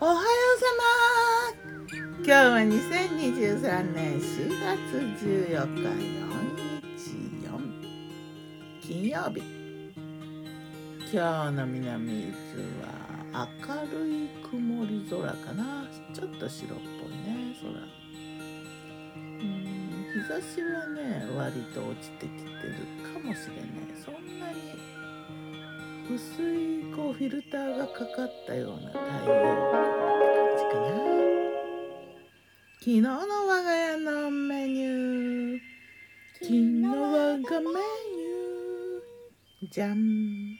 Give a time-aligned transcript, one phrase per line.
[0.00, 0.22] おはよう
[0.60, 0.66] さ
[1.90, 1.98] ま。
[2.18, 5.82] 今日は2023年4月14日
[7.50, 7.58] 414
[8.80, 9.42] 金曜日。
[11.12, 15.88] 今日の南伊豆は明るい曇り空かな。
[16.14, 17.68] ちょっと白っぽいね空。
[19.18, 23.98] うん日差しはね割と落ちてきてるかもしれない。
[24.00, 24.58] そんなに
[26.10, 29.92] 薄いこうフィルターがかかったような太陽光って
[30.32, 30.88] 感じかな
[32.78, 33.08] 昨日の
[33.46, 35.60] 我が家のメニュー
[36.40, 39.70] 昨日我がメニュー。
[39.70, 40.56] じゃん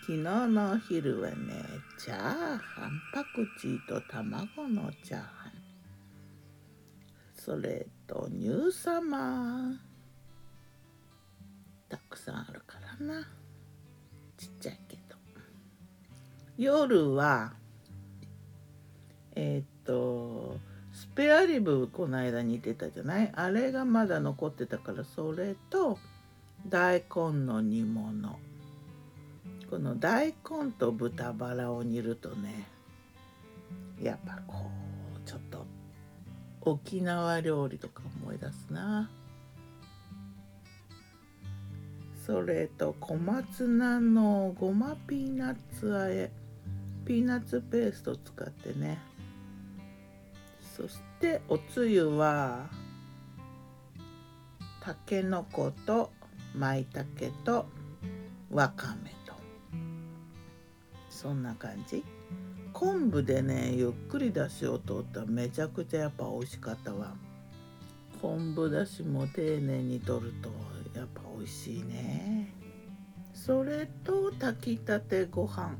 [0.00, 1.36] 昨日のお昼はね
[1.98, 5.52] チャーハンパクチーと卵のチャーハン。
[7.36, 9.78] それと乳様
[11.88, 13.28] たくさんあるからな。
[14.38, 15.16] ちっちゃいけど。
[16.56, 17.52] 夜は
[19.34, 20.56] えー、っと
[20.92, 23.30] スペアリブこの間煮てたじゃない？
[23.34, 25.98] あれがまだ残ってたからそれと
[26.66, 28.38] 大根の煮物。
[29.70, 32.66] この大根と豚バラを煮るとね
[34.00, 34.70] やっぱこ
[35.16, 35.66] うちょっと
[36.62, 39.10] 沖縄料理とか思い出すな。
[42.28, 46.30] それと小松菜のごまピーナッツあえ
[47.06, 48.98] ピーナッツペースト使ってね。
[50.76, 52.66] そしておつゆは
[54.82, 56.12] たけのこと
[56.54, 57.64] まいたけと
[58.50, 59.32] わかめと。
[61.08, 62.04] そんな感じ。
[62.74, 67.14] 昆布でねゆっくりだしを取っためちゃくちゃやっぱ美味しかったわ。
[68.20, 70.50] 昆布だしも丁寧に取ると
[70.98, 72.52] やっぱ美味しいね。
[73.32, 75.76] それと炊きたてご飯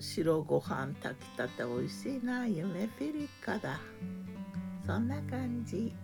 [0.00, 2.46] 白ご飯炊きたて美味しいな。
[2.46, 3.78] 夢ピリカだ。
[4.86, 5.94] そんな感じ。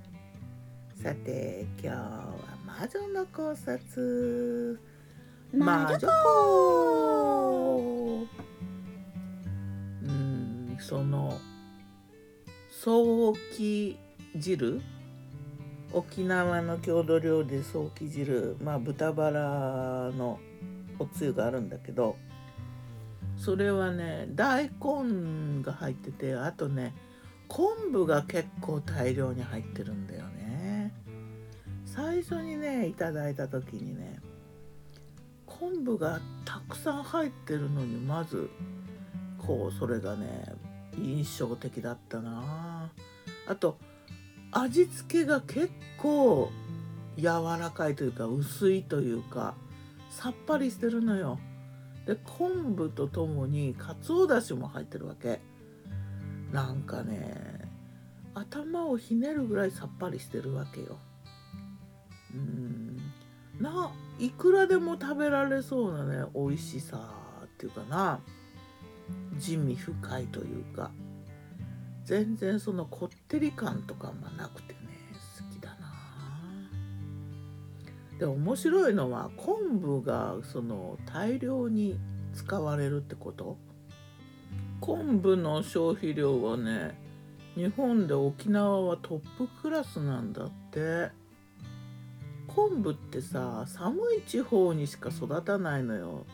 [1.02, 2.34] さて今日は
[2.66, 4.78] 魔女の考察。
[5.54, 6.06] 魔女子
[10.02, 11.38] うんその
[12.70, 13.98] 早期
[14.36, 14.82] 汁？
[15.94, 20.38] 沖縄の郷土料理で早期汁まあ豚バラの
[20.98, 22.16] おつゆがあるんだけど
[23.36, 26.94] それはね大根が入っててあとね
[27.48, 30.94] 昆布が結構大量に入ってるんだよね。
[31.84, 34.18] 最初にねいただいた時にね
[35.44, 38.48] 昆布がたくさん入ってるのにまず
[39.36, 40.54] こうそれがね
[40.96, 42.90] 印象的だったな。
[43.46, 43.76] あと
[44.52, 46.50] 味付けが結構
[47.16, 47.24] 柔
[47.58, 49.54] らかいというか薄いというか
[50.10, 51.38] さっぱりしてるのよ。
[52.06, 55.40] で昆布とともにかつおだしも入ってるわけ。
[56.52, 57.70] なんかね
[58.34, 60.98] 頭をひねるぐらいさっぱりしてるわけよ。
[62.34, 62.98] うん
[63.60, 67.14] ないくらでも食べられそうなね美味しさ
[67.44, 68.20] っていうかな
[69.38, 70.90] 地味深いというか。
[72.04, 74.80] 全然そのこってり感とかもなくてね
[75.40, 75.92] 好きだな。
[78.18, 81.98] で面白いのは昆布がその大量に
[82.34, 83.56] 使われるってこと？
[84.80, 86.98] 昆布の消費量はね
[87.54, 91.10] 日本で沖縄はトップクラスなんだって。
[92.48, 96.26] 昆布ってさ寒い地方にしか育たないのよ。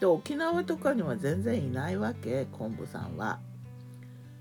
[0.00, 3.38] で沖縄とかには全然いないわけ昆布さんは。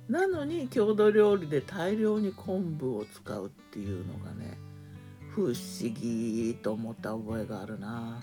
[0.09, 4.57] なのに郷土料理で大量に昆布を使うっていうのがね
[5.35, 5.53] 不思
[5.93, 8.21] 議と思った覚えがあるな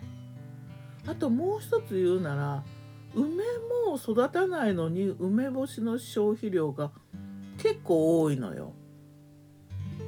[1.07, 2.65] あともう一つ言うなら
[3.15, 3.45] 梅
[3.87, 6.91] も育たないのに梅干しの消費量が
[7.59, 8.73] 結構多いのよ。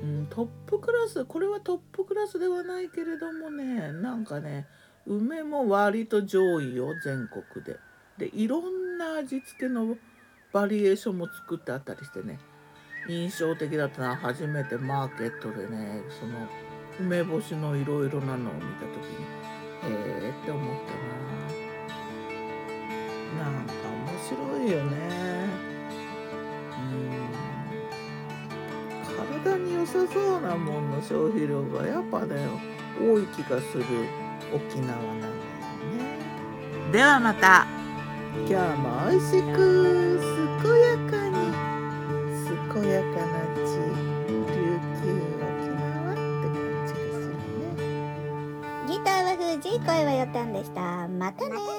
[0.02, 4.66] うん、トップクラスこれはトップクラスではないけれどもねなんかね
[5.06, 7.76] 梅も割と上位よ全国で。
[8.18, 9.96] でいろんな味付けの
[10.52, 12.38] バリエーションも作ってあったりしてね。
[13.08, 16.48] 印象的だったな初めてマーケットでねその
[16.98, 19.96] 梅干しのいろいろなのを見た時にへ
[20.26, 20.92] えって思った
[23.44, 23.44] な。
[23.44, 24.96] なんか面白いよね。
[26.72, 26.94] う
[29.44, 29.44] ん。
[29.44, 32.48] 体に良さそうなもんの消費量がやっぱね
[32.98, 33.84] 多い気がする。
[34.54, 35.36] 沖縄なのよね。
[36.92, 37.75] ではまた。
[38.44, 40.20] 今日も美味しく
[40.62, 41.34] 健やかに
[42.72, 43.66] 健やかな地
[44.52, 44.54] 琉
[45.00, 45.04] 球
[45.40, 45.80] 沖縄
[46.12, 46.56] って感
[46.86, 47.80] じがするね。
[48.86, 51.08] ギターは藤井声はよたんでした。
[51.08, 51.75] またね